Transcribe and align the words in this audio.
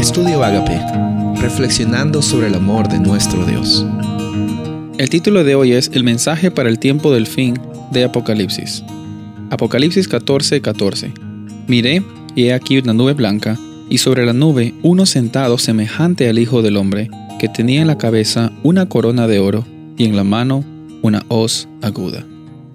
Estudio 0.00 0.42
Agape, 0.42 0.80
reflexionando 1.42 2.22
sobre 2.22 2.46
el 2.46 2.54
amor 2.54 2.88
de 2.88 2.98
nuestro 2.98 3.44
Dios. 3.44 3.84
El 4.96 5.10
título 5.10 5.44
de 5.44 5.54
hoy 5.54 5.72
es 5.72 5.90
El 5.92 6.04
mensaje 6.04 6.50
para 6.50 6.70
el 6.70 6.78
tiempo 6.78 7.12
del 7.12 7.26
fin 7.26 7.60
de 7.92 8.04
Apocalipsis. 8.04 8.82
Apocalipsis 9.50 10.08
14:14. 10.08 10.62
14. 10.62 11.12
Miré 11.68 12.02
y 12.34 12.44
he 12.44 12.54
aquí 12.54 12.78
una 12.78 12.94
nube 12.94 13.12
blanca, 13.12 13.58
y 13.90 13.98
sobre 13.98 14.24
la 14.24 14.32
nube 14.32 14.72
uno 14.82 15.04
sentado 15.04 15.58
semejante 15.58 16.30
al 16.30 16.38
Hijo 16.38 16.62
del 16.62 16.78
Hombre, 16.78 17.10
que 17.38 17.50
tenía 17.50 17.82
en 17.82 17.86
la 17.86 17.98
cabeza 17.98 18.52
una 18.62 18.88
corona 18.88 19.26
de 19.26 19.38
oro 19.38 19.66
y 19.98 20.06
en 20.06 20.16
la 20.16 20.24
mano 20.24 20.64
una 21.02 21.26
hoz 21.28 21.68
aguda. 21.82 22.24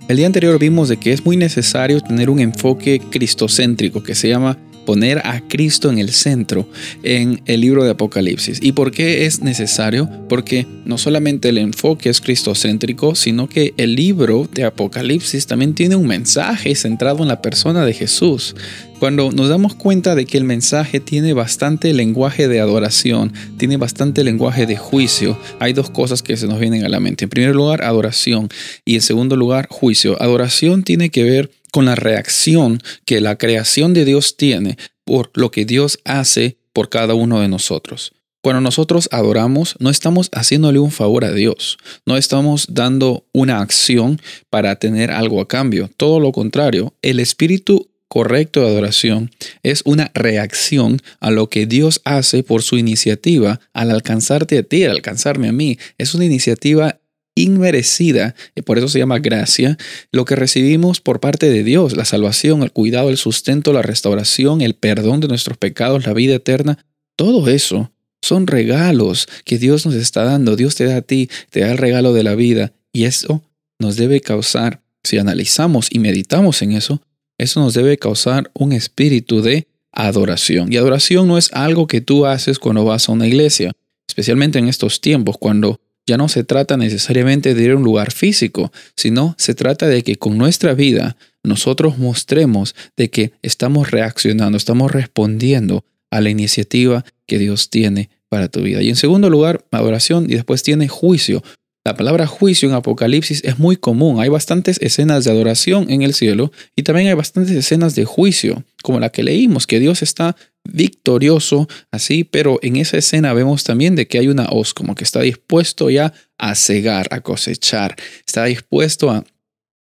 El 0.08 0.18
día 0.18 0.28
anterior 0.28 0.60
vimos 0.60 0.90
de 0.90 0.98
que 0.98 1.12
es 1.12 1.26
muy 1.26 1.38
necesario 1.38 2.02
tener 2.02 2.30
un 2.30 2.40
enfoque 2.40 3.02
cristocéntrico 3.10 4.04
que 4.04 4.14
se 4.14 4.30
llama 4.30 4.60
poner 4.86 5.20
a 5.26 5.42
Cristo 5.48 5.90
en 5.90 6.00
el 6.00 6.12
centro 6.12 6.68
en 7.04 7.42
el 7.46 7.62
libro 7.62 7.84
de 7.84 7.92
Apocalipsis. 7.92 8.60
¿Y 8.62 8.72
por 8.72 8.92
qué 8.92 9.26
es 9.26 9.42
necesario? 9.42 10.10
Porque 10.30 10.66
no 10.86 10.98
solamente 10.98 11.50
el 11.50 11.58
enfoque 11.58 12.10
es 12.10 12.22
cristocéntrico, 12.22 13.16
sino 13.16 13.50
que 13.50 13.74
el 13.78 13.96
libro 13.96 14.48
de 14.52 14.64
Apocalipsis 14.64 15.48
también 15.48 15.74
tiene 15.74 15.96
un 15.96 16.08
mensaje 16.08 16.76
centrado 16.76 17.24
en 17.24 17.28
la 17.28 17.42
persona 17.42 17.86
de 17.86 17.94
Jesús. 17.94 18.56
Cuando 19.00 19.32
nos 19.32 19.50
damos 19.50 19.76
cuenta 19.76 20.16
de 20.16 20.26
que 20.26 20.38
el 20.38 20.46
mensaje 20.46 21.00
tiene 21.00 21.34
bastante 21.34 21.94
lenguaje 21.94 22.48
de 22.48 22.62
adoración, 22.62 23.34
tiene 23.58 23.78
bastante 23.78 24.24
lenguaje 24.24 24.66
de 24.66 24.78
juicio, 24.78 25.38
hay 25.60 25.74
dos 25.74 25.90
cosas 25.90 26.24
que 26.24 26.38
se 26.38 26.48
nos 26.48 26.60
vienen 26.60 26.86
a 26.86 26.90
la 26.90 27.00
mente. 27.00 27.26
En 27.26 27.30
primer 27.30 27.56
lugar, 27.56 27.84
adoración 27.84 28.50
y 28.86 28.96
en 28.96 29.02
segundo 29.02 29.36
lugar, 29.36 29.68
juicio. 29.70 30.22
Adoración 30.22 30.84
tiene 30.84 31.10
que 31.10 31.24
ver 31.24 31.52
con 31.76 31.84
la 31.84 31.96
reacción 31.96 32.82
que 33.04 33.20
la 33.20 33.38
creación 33.38 33.94
de 33.94 34.06
Dios 34.06 34.38
tiene 34.38 34.78
por 35.04 35.30
lo 35.34 35.52
que 35.52 35.66
Dios 35.66 36.00
hace 36.06 36.58
por 36.72 36.88
cada 36.88 37.16
uno 37.16 37.42
de 37.42 37.50
nosotros. 37.50 38.14
Cuando 38.42 38.62
nosotros 38.62 39.10
adoramos, 39.12 39.76
no 39.80 39.90
estamos 39.90 40.30
haciéndole 40.32 40.80
un 40.80 40.92
favor 40.92 41.26
a 41.26 41.34
Dios, 41.34 41.78
no 42.06 42.16
estamos 42.16 42.68
dando 42.70 43.26
una 43.34 43.60
acción 43.60 44.22
para 44.50 44.78
tener 44.78 45.12
algo 45.12 45.42
a 45.42 45.50
cambio. 45.50 45.90
Todo 45.98 46.22
lo 46.22 46.32
contrario, 46.32 46.94
el 47.02 47.20
espíritu 47.20 47.90
correcto 48.08 48.62
de 48.62 48.68
adoración 48.68 49.32
es 49.62 49.82
una 49.84 50.12
reacción 50.14 51.02
a 51.20 51.30
lo 51.30 51.50
que 51.50 51.66
Dios 51.66 52.00
hace 52.06 52.42
por 52.42 52.64
su 52.64 52.78
iniciativa 52.78 53.60
al 53.74 53.92
alcanzarte 53.92 54.60
a 54.60 54.64
ti, 54.64 54.86
al 54.86 54.92
alcanzarme 54.92 55.50
a 55.50 55.52
mí. 55.52 55.78
Es 55.98 56.16
una 56.16 56.24
iniciativa 56.24 57.02
inmerecida, 57.36 58.34
y 58.56 58.62
por 58.62 58.78
eso 58.78 58.88
se 58.88 59.00
llama 59.00 59.20
gracia, 59.20 59.78
lo 60.12 60.26
que 60.26 60.36
recibimos 60.36 61.02
por 61.02 61.20
parte 61.20 61.50
de 61.50 61.64
Dios, 61.64 61.96
la 61.96 62.06
salvación, 62.06 62.64
el 62.64 62.72
cuidado, 62.72 63.10
el 63.10 63.18
sustento, 63.18 63.74
la 63.74 63.82
restauración, 63.82 64.62
el 64.62 64.74
perdón 64.74 65.20
de 65.20 65.28
nuestros 65.28 65.58
pecados, 65.58 66.06
la 66.06 66.14
vida 66.14 66.36
eterna, 66.36 66.80
todo 67.16 67.48
eso 67.50 67.92
son 68.22 68.48
regalos 68.48 69.28
que 69.44 69.60
Dios 69.60 69.86
nos 69.86 69.96
está 69.96 70.24
dando. 70.24 70.56
Dios 70.56 70.76
te 70.76 70.86
da 70.86 70.98
a 70.98 71.02
ti, 71.02 71.30
te 71.52 71.60
da 71.60 71.72
el 71.72 71.78
regalo 71.78 72.14
de 72.14 72.24
la 72.24 72.36
vida 72.36 72.74
y 72.92 73.04
eso 73.04 73.44
nos 73.80 73.98
debe 73.98 74.22
causar, 74.22 74.82
si 75.04 75.18
analizamos 75.18 75.90
y 75.92 76.00
meditamos 76.00 76.62
en 76.62 76.72
eso, 76.72 77.02
eso 77.38 77.60
nos 77.60 77.74
debe 77.74 77.98
causar 77.98 78.50
un 78.54 78.72
espíritu 78.72 79.42
de 79.42 79.68
adoración. 79.92 80.72
Y 80.72 80.78
adoración 80.78 81.28
no 81.28 81.38
es 81.38 81.52
algo 81.54 81.88
que 81.88 82.02
tú 82.02 82.26
haces 82.26 82.58
cuando 82.58 82.84
vas 82.84 83.08
a 83.08 83.12
una 83.12 83.28
iglesia, 83.28 83.72
especialmente 84.08 84.58
en 84.58 84.68
estos 84.68 85.02
tiempos, 85.02 85.38
cuando 85.38 85.80
ya 86.06 86.18
no 86.18 86.30
se 86.30 86.44
trata 86.44 86.78
necesariamente 86.78 87.54
de 87.54 87.64
ir 87.64 87.72
a 87.72 87.78
un 87.78 87.84
lugar 87.84 88.12
físico, 88.12 88.72
sino 88.96 89.36
se 89.38 89.56
trata 89.56 89.88
de 89.88 90.04
que 90.04 90.18
con 90.18 90.38
nuestra 90.38 90.74
vida 90.74 91.18
nosotros 91.44 91.98
mostremos 91.98 92.76
de 92.96 93.10
que 93.10 93.32
estamos 93.42 93.92
reaccionando, 93.92 94.58
estamos 94.58 94.92
respondiendo 94.92 95.84
a 96.12 96.22
la 96.22 96.30
iniciativa 96.30 97.06
que 97.28 97.40
Dios 97.40 97.70
tiene 97.70 98.10
para 98.30 98.48
tu 98.48 98.62
vida. 98.62 98.82
Y 98.82 98.90
en 98.90 98.96
segundo 98.96 99.30
lugar, 99.30 99.66
adoración 99.72 100.26
y 100.30 100.36
después 100.36 100.64
tiene 100.64 100.88
juicio. 100.88 101.44
La 101.84 101.96
palabra 101.96 102.26
juicio 102.26 102.68
en 102.68 102.76
Apocalipsis 102.76 103.44
es 103.44 103.60
muy 103.60 103.78
común. 103.78 104.20
Hay 104.20 104.30
bastantes 104.30 104.80
escenas 104.82 105.24
de 105.24 105.32
adoración 105.32 105.90
en 105.92 106.02
el 106.02 106.14
cielo 106.14 106.52
y 106.76 106.82
también 106.82 107.08
hay 107.08 107.14
bastantes 107.14 107.56
escenas 107.56 107.94
de 107.96 108.06
juicio, 108.06 108.64
como 108.82 109.00
la 109.00 109.10
que 109.10 109.24
leímos, 109.24 109.68
que 109.68 109.80
Dios 109.80 110.02
está 110.02 110.36
victorioso 110.66 111.68
así, 111.92 112.24
pero 112.24 112.60
en 112.62 112.76
esa 112.76 112.98
escena 112.98 113.34
vemos 113.34 113.64
también 113.64 113.96
de 113.96 114.08
que 114.08 114.18
hay 114.18 114.28
una 114.28 114.48
hoz, 114.52 114.74
como 114.74 114.96
que 114.96 115.04
está 115.04 115.22
dispuesto 115.22 115.90
ya 115.90 116.14
a 116.38 116.56
cegar, 116.56 117.08
a 117.12 117.22
cosechar, 117.22 117.96
está 118.26 118.46
dispuesto 118.46 119.10
a, 119.10 119.24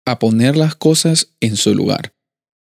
a 0.05 0.19
poner 0.19 0.57
las 0.57 0.75
cosas 0.75 1.33
en 1.39 1.55
su 1.55 1.75
lugar. 1.75 2.13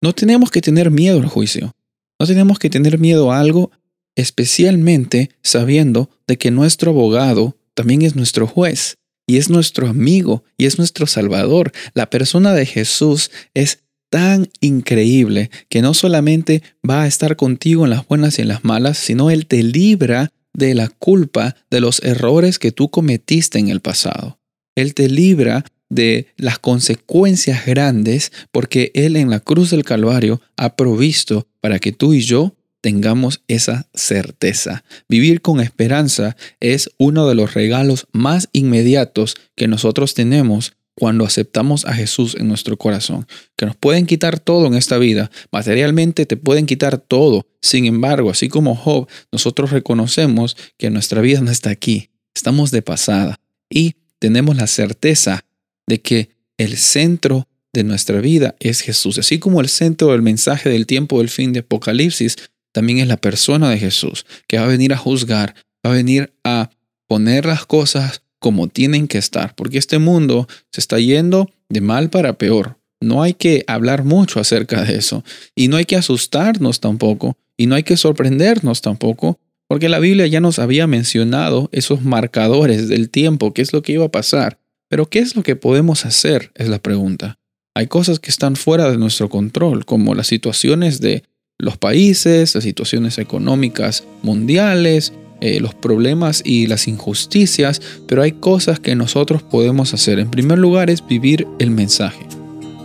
No 0.01 0.13
tenemos 0.13 0.51
que 0.51 0.61
tener 0.61 0.91
miedo 0.91 1.19
al 1.19 1.27
juicio. 1.27 1.75
No 2.19 2.25
tenemos 2.25 2.59
que 2.59 2.69
tener 2.69 2.97
miedo 2.97 3.31
a 3.31 3.39
algo, 3.39 3.71
especialmente 4.15 5.31
sabiendo 5.43 6.09
de 6.27 6.37
que 6.37 6.51
nuestro 6.51 6.91
abogado 6.91 7.57
también 7.73 8.01
es 8.03 8.15
nuestro 8.15 8.47
juez 8.47 8.95
y 9.27 9.37
es 9.37 9.49
nuestro 9.49 9.87
amigo 9.87 10.43
y 10.57 10.65
es 10.65 10.77
nuestro 10.77 11.07
Salvador. 11.07 11.71
La 11.93 12.09
persona 12.09 12.53
de 12.53 12.65
Jesús 12.65 13.31
es 13.53 13.83
tan 14.09 14.49
increíble 14.61 15.49
que 15.69 15.81
no 15.81 15.93
solamente 15.93 16.61
va 16.87 17.03
a 17.03 17.07
estar 17.07 17.35
contigo 17.35 17.83
en 17.83 17.91
las 17.91 18.07
buenas 18.07 18.39
y 18.39 18.43
en 18.43 18.47
las 18.47 18.63
malas, 18.63 18.97
sino 18.97 19.29
Él 19.29 19.45
te 19.45 19.63
libra 19.63 20.31
de 20.53 20.73
la 20.73 20.87
culpa 20.87 21.55
de 21.69 21.81
los 21.81 22.01
errores 22.03 22.59
que 22.59 22.71
tú 22.71 22.89
cometiste 22.89 23.59
en 23.59 23.67
el 23.69 23.81
pasado. 23.81 24.39
Él 24.75 24.93
te 24.93 25.09
libra 25.09 25.65
de 25.89 26.27
las 26.37 26.59
consecuencias 26.59 27.65
grandes 27.65 28.31
porque 28.51 28.91
Él 28.93 29.15
en 29.15 29.29
la 29.29 29.39
cruz 29.39 29.71
del 29.71 29.83
Calvario 29.83 30.41
ha 30.57 30.75
provisto 30.75 31.47
para 31.61 31.79
que 31.79 31.91
tú 31.91 32.13
y 32.13 32.21
yo 32.21 32.55
tengamos 32.81 33.41
esa 33.47 33.89
certeza. 33.93 34.83
Vivir 35.09 35.41
con 35.41 35.59
esperanza 35.59 36.35
es 36.59 36.91
uno 36.99 37.27
de 37.27 37.35
los 37.35 37.53
regalos 37.53 38.07
más 38.11 38.49
inmediatos 38.51 39.35
que 39.55 39.67
nosotros 39.67 40.13
tenemos 40.13 40.73
cuando 40.95 41.25
aceptamos 41.25 41.85
a 41.85 41.93
Jesús 41.93 42.35
en 42.39 42.47
nuestro 42.47 42.77
corazón, 42.77 43.27
que 43.57 43.65
nos 43.65 43.75
pueden 43.75 44.05
quitar 44.05 44.39
todo 44.39 44.67
en 44.67 44.75
esta 44.75 44.97
vida, 44.97 45.29
materialmente 45.51 46.25
te 46.25 46.37
pueden 46.37 46.65
quitar 46.65 46.97
todo. 46.97 47.45
Sin 47.61 47.85
embargo, 47.85 48.29
así 48.29 48.47
como 48.47 48.75
Job, 48.75 49.07
nosotros 49.31 49.71
reconocemos 49.71 50.55
que 50.77 50.89
nuestra 50.89 51.21
vida 51.21 51.41
no 51.41 51.51
está 51.51 51.69
aquí, 51.69 52.09
estamos 52.33 52.71
de 52.71 52.81
pasada. 52.81 53.39
Y 53.69 53.95
tenemos 54.19 54.55
la 54.55 54.67
certeza 54.67 55.45
de 55.87 56.01
que 56.01 56.29
el 56.57 56.77
centro 56.77 57.47
de 57.73 57.83
nuestra 57.83 58.21
vida 58.21 58.55
es 58.59 58.79
Jesús, 58.79 59.17
así 59.17 59.37
como 59.37 59.59
el 59.59 59.67
centro 59.67 60.13
del 60.13 60.21
mensaje 60.21 60.69
del 60.69 60.85
tiempo 60.85 61.19
del 61.19 61.29
fin 61.29 61.51
de 61.51 61.59
Apocalipsis 61.59 62.37
también 62.71 62.99
es 62.99 63.07
la 63.07 63.17
persona 63.17 63.69
de 63.69 63.77
Jesús, 63.77 64.25
que 64.47 64.57
va 64.57 64.65
a 64.65 64.67
venir 64.67 64.91
a 64.91 64.97
juzgar, 64.97 65.55
va 65.85 65.91
a 65.91 65.93
venir 65.93 66.33
a 66.43 66.69
poner 67.07 67.45
las 67.45 67.65
cosas 67.65 68.21
como 68.39 68.67
tienen 68.67 69.07
que 69.07 69.17
estar, 69.17 69.55
porque 69.55 69.77
este 69.77 69.99
mundo 69.99 70.47
se 70.71 70.81
está 70.81 70.99
yendo 70.99 71.49
de 71.69 71.81
mal 71.81 72.09
para 72.09 72.37
peor. 72.37 72.77
No 73.01 73.23
hay 73.23 73.33
que 73.33 73.63
hablar 73.67 74.03
mucho 74.03 74.39
acerca 74.39 74.83
de 74.83 74.95
eso, 74.95 75.23
y 75.55 75.67
no 75.67 75.77
hay 75.77 75.85
que 75.85 75.95
asustarnos 75.95 76.79
tampoco, 76.79 77.37
y 77.57 77.67
no 77.67 77.75
hay 77.75 77.83
que 77.83 77.97
sorprendernos 77.97 78.81
tampoco, 78.81 79.39
porque 79.67 79.89
la 79.89 79.99
Biblia 79.99 80.27
ya 80.27 80.41
nos 80.41 80.59
había 80.59 80.87
mencionado 80.87 81.69
esos 81.71 82.03
marcadores 82.03 82.87
del 82.87 83.09
tiempo, 83.09 83.53
qué 83.53 83.61
es 83.61 83.73
lo 83.73 83.81
que 83.81 83.93
iba 83.93 84.05
a 84.05 84.11
pasar. 84.11 84.59
Pero 84.89 85.09
¿qué 85.09 85.19
es 85.19 85.35
lo 85.35 85.43
que 85.43 85.55
podemos 85.55 86.05
hacer? 86.05 86.51
Es 86.55 86.69
la 86.69 86.79
pregunta. 86.79 87.39
Hay 87.75 87.87
cosas 87.87 88.19
que 88.19 88.29
están 88.29 88.55
fuera 88.55 88.89
de 88.89 88.97
nuestro 88.97 89.29
control, 89.29 89.85
como 89.85 90.15
las 90.15 90.27
situaciones 90.27 91.01
de 91.01 91.23
los 91.57 91.77
países, 91.77 92.53
las 92.53 92.63
situaciones 92.63 93.17
económicas 93.17 94.03
mundiales, 94.21 95.13
eh, 95.45 95.59
los 95.59 95.75
problemas 95.75 96.41
y 96.43 96.65
las 96.65 96.87
injusticias, 96.87 97.79
pero 98.07 98.23
hay 98.23 98.31
cosas 98.31 98.79
que 98.79 98.95
nosotros 98.95 99.43
podemos 99.43 99.93
hacer. 99.93 100.17
En 100.17 100.31
primer 100.31 100.57
lugar 100.57 100.89
es 100.89 101.05
vivir 101.05 101.45
el 101.59 101.69
mensaje. 101.69 102.25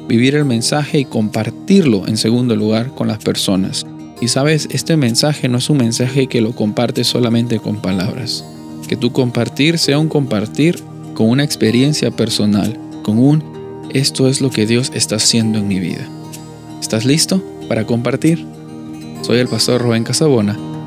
Vivir 0.07 0.35
el 0.35 0.45
mensaje 0.45 0.99
y 0.99 1.05
compartirlo 1.07 2.07
en 2.07 2.19
segundo 2.19 2.55
lugar 2.57 2.95
con 2.95 3.09
las 3.09 3.17
personas. 3.17 3.87
Y 4.21 4.29
sabes, 4.29 4.69
este 4.73 4.99
mensaje 4.99 5.49
no 5.49 5.57
es 5.57 5.71
un 5.71 5.79
mensaje 5.79 6.27
que 6.27 6.43
lo 6.43 6.55
compartes 6.55 7.07
solamente 7.07 7.61
con 7.61 7.81
palabras. 7.81 8.45
Que 8.87 8.97
tu 8.97 9.11
compartir 9.11 9.79
sea 9.79 9.99
un 9.99 10.11
compartir 10.11 10.77
con 11.15 11.31
una 11.31 11.45
experiencia 11.45 12.11
personal, 12.11 12.79
con 13.03 13.19
un 13.19 13.43
esto 13.95 14.29
es 14.29 14.43
lo 14.43 14.51
que 14.51 14.67
Dios 14.67 14.93
está 14.95 15.17
haciendo 15.17 15.61
en 15.61 15.67
mi 15.67 15.81
vida. 15.81 16.07
¿Estás 16.79 17.07
listo 17.07 17.43
para 17.69 17.87
compartir? 17.87 18.45
Soy 19.23 19.39
el 19.39 19.49
pastor 19.49 19.81
Rubén 19.81 20.05
Casabona 20.05 20.70